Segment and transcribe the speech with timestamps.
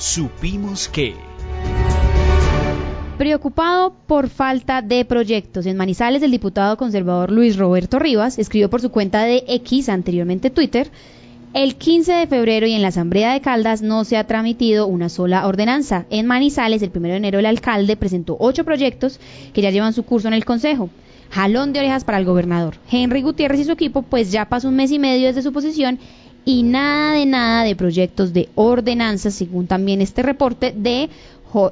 [0.00, 1.14] supimos que...
[3.18, 8.80] Preocupado por falta de proyectos en Manizales, el diputado conservador Luis Roberto Rivas escribió por
[8.80, 10.90] su cuenta de X, anteriormente Twitter,
[11.52, 15.08] el 15 de febrero y en la Asamblea de Caldas no se ha transmitido una
[15.08, 16.06] sola ordenanza.
[16.08, 19.20] En Manizales, el 1 de enero, el alcalde presentó ocho proyectos
[19.52, 20.88] que ya llevan su curso en el Consejo.
[21.30, 22.76] Jalón de orejas para el gobernador.
[22.90, 25.98] Henry Gutiérrez y su equipo, pues ya pasó un mes y medio desde su posición
[26.50, 31.08] y nada de nada de proyectos de ordenanza, según también este reporte de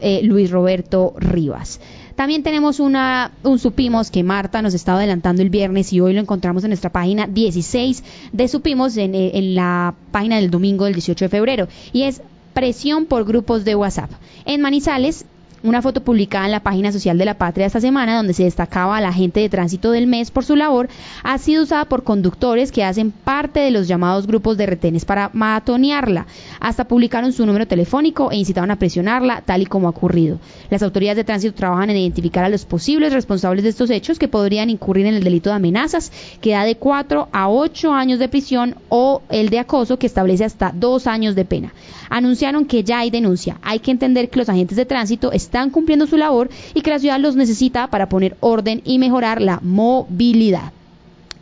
[0.00, 1.80] eh, Luis Roberto Rivas.
[2.14, 6.20] También tenemos una, un Supimos que Marta nos estaba adelantando el viernes y hoy lo
[6.20, 10.94] encontramos en nuestra página 16 de Supimos en, eh, en la página del domingo del
[10.94, 12.22] 18 de febrero y es
[12.54, 14.10] presión por grupos de WhatsApp.
[14.44, 15.26] En Manizales
[15.62, 18.96] una foto publicada en la página social de la Patria esta semana, donde se destacaba
[18.96, 20.88] a la gente de tránsito del mes por su labor,
[21.22, 25.30] ha sido usada por conductores que hacen parte de los llamados grupos de retenes para
[25.32, 26.26] matonearla.
[26.60, 30.38] Hasta publicaron su número telefónico e incitaron a presionarla, tal y como ha ocurrido.
[30.70, 34.28] Las autoridades de tránsito trabajan en identificar a los posibles responsables de estos hechos que
[34.28, 38.28] podrían incurrir en el delito de amenazas, que da de 4 a 8 años de
[38.28, 41.72] prisión, o el de acoso, que establece hasta 2 años de pena.
[42.10, 43.58] Anunciaron que ya hay denuncia.
[43.62, 46.98] Hay que entender que los agentes de tránsito están cumpliendo su labor y que la
[46.98, 50.72] ciudad los necesita para poner orden y mejorar la movilidad.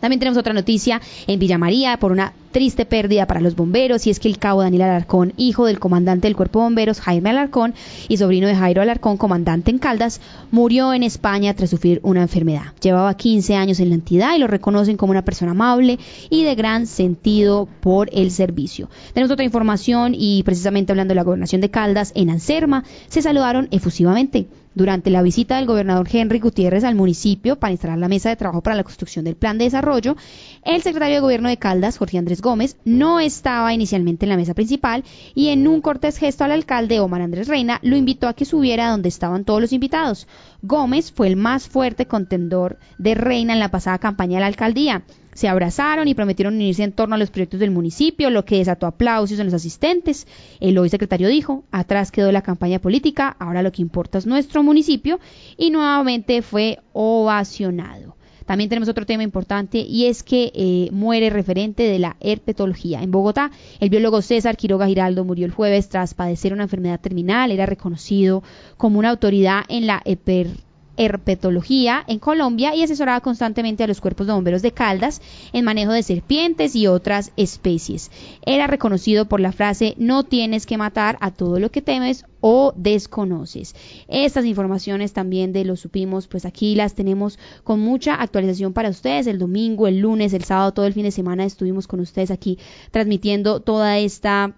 [0.06, 4.10] También tenemos otra noticia en Villa María por una triste pérdida para los bomberos y
[4.10, 7.74] es que el cabo Daniel Alarcón, hijo del comandante del cuerpo de bomberos Jaime Alarcón
[8.06, 10.20] y sobrino de Jairo Alarcón, comandante en Caldas,
[10.52, 12.66] murió en España tras sufrir una enfermedad.
[12.80, 15.98] Llevaba 15 años en la entidad y lo reconocen como una persona amable
[16.30, 18.88] y de gran sentido por el servicio.
[19.12, 23.66] Tenemos otra información y precisamente hablando de la gobernación de Caldas, en Anserma se saludaron
[23.72, 28.36] efusivamente durante la visita del gobernador Henry Gutiérrez al municipio para instalar la mesa de
[28.36, 30.16] trabajo para la construcción del plan de desarrollo,
[30.62, 34.54] el secretario de gobierno de Caldas, Jorge Andrés Gómez, no estaba inicialmente en la mesa
[34.54, 35.02] principal
[35.34, 38.90] y en un cortés gesto al alcalde Omar Andrés Reina lo invitó a que subiera
[38.90, 40.28] donde estaban todos los invitados.
[40.60, 45.04] Gómez fue el más fuerte contendor de Reina en la pasada campaña de la alcaldía
[45.36, 48.86] se abrazaron y prometieron unirse en torno a los proyectos del municipio, lo que desató
[48.86, 50.26] aplausos en los asistentes.
[50.60, 54.62] El hoy secretario dijo, atrás quedó la campaña política, ahora lo que importa es nuestro
[54.62, 55.20] municipio
[55.58, 58.16] y nuevamente fue ovacionado.
[58.46, 63.02] También tenemos otro tema importante y es que eh, muere referente de la herpetología.
[63.02, 67.50] En Bogotá, el biólogo César Quiroga Giraldo murió el jueves tras padecer una enfermedad terminal.
[67.50, 68.42] Era reconocido
[68.78, 70.65] como una autoridad en la herpetología
[70.96, 75.20] herpetología en Colombia y asesoraba constantemente a los cuerpos de bomberos de Caldas
[75.52, 78.10] en manejo de serpientes y otras especies.
[78.44, 82.72] Era reconocido por la frase no tienes que matar a todo lo que temes o
[82.76, 83.74] desconoces.
[84.08, 89.26] Estas informaciones también de lo supimos, pues aquí las tenemos con mucha actualización para ustedes.
[89.26, 92.58] El domingo, el lunes, el sábado, todo el fin de semana estuvimos con ustedes aquí
[92.90, 94.54] transmitiendo toda esta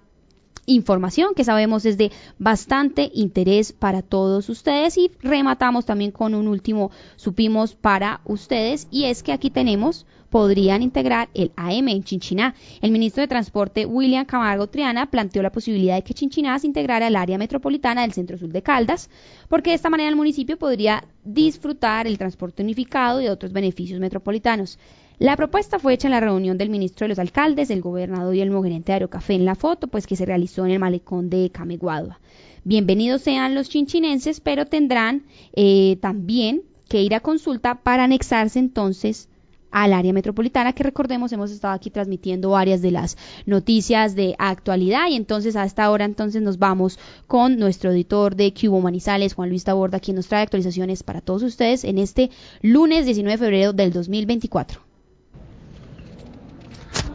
[0.68, 6.46] información que sabemos es de bastante interés para todos ustedes y rematamos también con un
[6.46, 12.54] último supimos para ustedes y es que aquí tenemos podrían integrar el AM en Chinchiná.
[12.80, 17.06] El ministro de Transporte William Camargo Triana planteó la posibilidad de que Chinchiná se integrara
[17.06, 19.08] al área metropolitana del centro sur de Caldas,
[19.48, 24.78] porque de esta manera el municipio podría disfrutar el transporte unificado y otros beneficios metropolitanos.
[25.20, 28.40] La propuesta fue hecha en la reunión del ministro de los alcaldes, el gobernador y
[28.40, 31.50] el gerente de Aerocafé en la foto, pues que se realizó en el malecón de
[31.50, 32.20] Cameguadua.
[32.62, 35.24] Bienvenidos sean los chinchinenses, pero tendrán
[35.54, 39.28] eh, también que ir a consulta para anexarse entonces
[39.72, 45.08] al área metropolitana, que recordemos hemos estado aquí transmitiendo varias de las noticias de actualidad
[45.10, 46.96] y entonces a esta hora entonces nos vamos
[47.26, 51.42] con nuestro editor de Cubo Manizales, Juan Luis Taborda, quien nos trae actualizaciones para todos
[51.42, 52.30] ustedes en este
[52.62, 54.87] lunes 19 de febrero del 2024.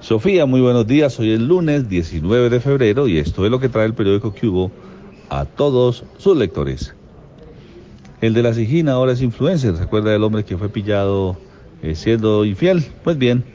[0.04, 1.18] Sofía, muy buenos días.
[1.18, 4.70] Hoy es lunes 19 de febrero y esto es lo que trae el periódico Cubo
[5.30, 6.94] a todos sus lectores.
[8.20, 9.78] El de la Sigina ahora es influencer.
[9.78, 11.38] ¿Se acuerda del hombre que fue pillado
[11.82, 12.84] eh, siendo infiel?
[13.06, 13.46] Pues bien,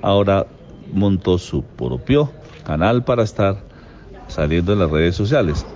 [0.00, 0.46] ahora
[0.90, 2.32] montó su propio
[2.64, 3.58] canal para estar
[4.26, 5.66] saliendo en las redes sociales.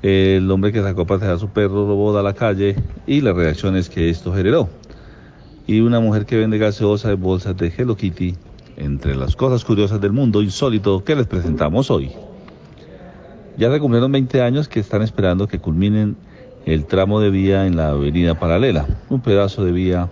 [0.00, 2.76] El hombre que sacó para dejar a su perro robó a la calle
[3.08, 4.68] y las reacciones que esto generó.
[5.66, 8.36] Y una mujer que vende gaseosa de bolsas de Hello Kitty
[8.82, 12.12] entre las cosas curiosas del mundo insólito que les presentamos hoy.
[13.56, 16.16] Ya se cumplieron 20 años que están esperando que culminen
[16.66, 20.08] el tramo de vía en la avenida paralela, un pedazo de vía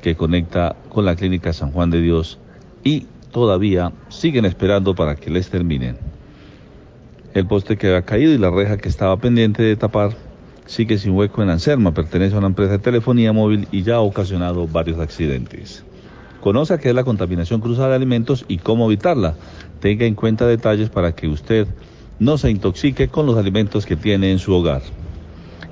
[0.00, 2.38] que conecta con la clínica San Juan de Dios
[2.84, 5.98] y todavía siguen esperando para que les terminen.
[7.34, 10.16] El poste que había caído y la reja que estaba pendiente de tapar
[10.66, 14.00] sigue sin hueco en Anserma, pertenece a una empresa de telefonía móvil y ya ha
[14.00, 15.84] ocasionado varios accidentes.
[16.40, 19.34] Conoce qué es la contaminación cruzada de alimentos y cómo evitarla.
[19.80, 21.66] Tenga en cuenta detalles para que usted
[22.18, 24.82] no se intoxique con los alimentos que tiene en su hogar.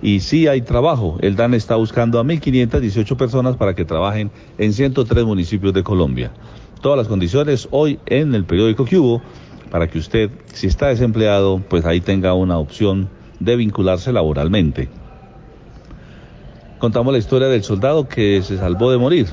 [0.03, 1.19] Y sí hay trabajo.
[1.21, 6.33] El DAN está buscando a 1.518 personas para que trabajen en 103 municipios de Colombia.
[6.83, 9.23] Todas las condiciones hoy en el periódico hubo
[9.71, 13.09] para que usted, si está desempleado, pues ahí tenga una opción
[13.41, 14.89] de vincularse laboralmente.
[16.79, 19.27] Contamos la historia del soldado que se salvó de morir.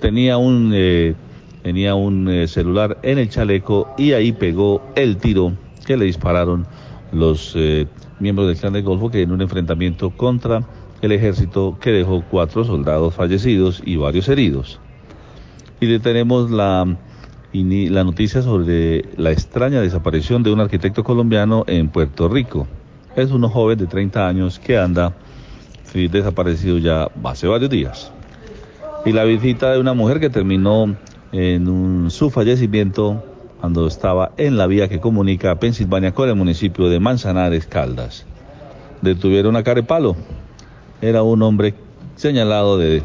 [0.00, 1.14] Tenía un, eh,
[1.62, 5.52] tenía un eh, celular en el chaleco y ahí pegó el tiro
[5.84, 6.66] que le dispararon
[7.12, 7.86] los eh,
[8.20, 10.66] miembros del clan del Golfo que en un enfrentamiento contra
[11.02, 14.80] el ejército que dejó cuatro soldados fallecidos y varios heridos.
[15.80, 16.96] Y le tenemos la,
[17.52, 22.66] la noticia sobre la extraña desaparición de un arquitecto colombiano en Puerto Rico.
[23.14, 25.14] Es un joven de 30 años que anda
[26.04, 28.12] desaparecido ya hace varios días.
[29.06, 30.96] Y la visita de una mujer que terminó
[31.30, 33.22] en su fallecimiento
[33.60, 38.26] cuando estaba en la vía que comunica a Pensilvania con el municipio de Manzanares, Caldas.
[39.02, 40.16] Detuvieron a Carepalo.
[41.00, 41.74] Era un hombre
[42.16, 43.04] señalado de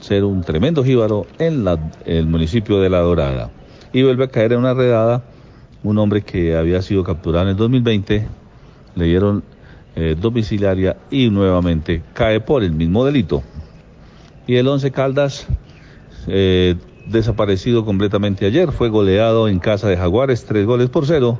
[0.00, 1.64] ser un tremendo jíbaro en
[2.06, 3.50] el municipio de La Dorada.
[3.92, 5.24] Y vuelve a caer en una redada
[5.82, 8.28] un hombre que había sido capturado en el 2020.
[8.94, 9.42] Le dieron
[9.96, 13.42] eh, domiciliaria y nuevamente cae por el mismo delito.
[14.46, 15.46] Y el Once Caldas
[16.26, 16.76] eh,
[17.06, 18.72] desaparecido completamente ayer.
[18.72, 21.38] Fue goleado en casa de Jaguares, tres goles por cero,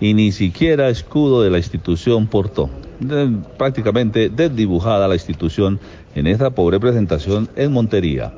[0.00, 2.70] y ni siquiera escudo de la institución portó.
[3.56, 5.80] prácticamente desdibujada la institución
[6.14, 8.34] en esta pobre presentación en Montería.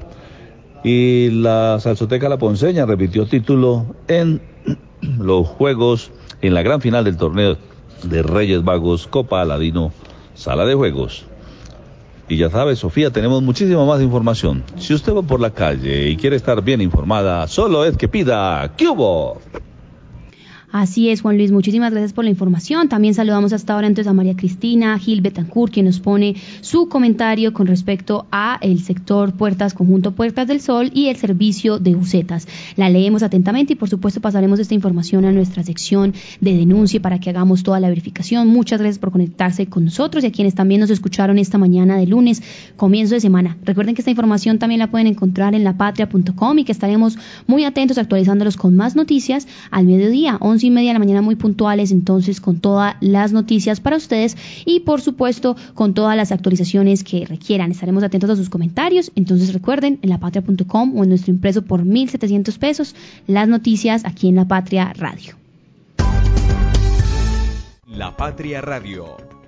[0.84, 4.40] Y la Salsoteca La Ponceña repitió título en
[5.18, 6.10] los Juegos,
[6.40, 7.56] en la gran final del torneo
[8.02, 9.92] de Reyes Vagos, Copa Aladino,
[10.34, 11.26] Sala de Juegos.
[12.32, 14.64] Y ya sabes, Sofía, tenemos muchísima más información.
[14.78, 18.72] Si usted va por la calle y quiere estar bien informada, solo es que pida
[18.78, 19.38] Cubo.
[20.72, 22.88] Así es, Juan Luis, muchísimas gracias por la información.
[22.88, 27.52] También saludamos hasta ahora entonces a María Cristina Gil Betancourt, quien nos pone su comentario
[27.52, 32.48] con respecto a el sector Puertas Conjunto Puertas del Sol y el servicio de bucetas.
[32.76, 37.20] La leemos atentamente y por supuesto pasaremos esta información a nuestra sección de denuncia para
[37.20, 38.48] que hagamos toda la verificación.
[38.48, 42.06] Muchas gracias por conectarse con nosotros y a quienes también nos escucharon esta mañana de
[42.06, 42.42] lunes,
[42.76, 43.58] comienzo de semana.
[43.62, 47.98] Recuerden que esta información también la pueden encontrar en lapatria.com y que estaremos muy atentos
[47.98, 52.40] actualizándolos con más noticias al mediodía, 11 y media de la mañana muy puntuales, entonces
[52.40, 57.72] con todas las noticias para ustedes y por supuesto con todas las actualizaciones que requieran.
[57.72, 62.58] Estaremos atentos a sus comentarios, entonces recuerden en lapatria.com o en nuestro impreso por 1.700
[62.58, 62.94] pesos
[63.26, 65.34] las noticias aquí en La Patria Radio.
[67.86, 69.41] La Patria Radio